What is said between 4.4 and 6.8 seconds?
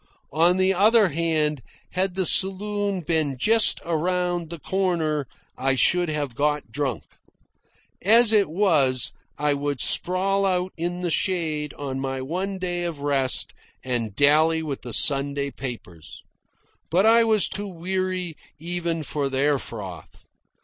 the corner, I should have got